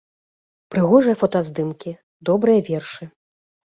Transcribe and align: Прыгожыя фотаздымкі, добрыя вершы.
Прыгожыя 0.75 1.19
фотаздымкі, 1.21 1.97
добрыя 2.31 2.69
вершы. 2.75 3.03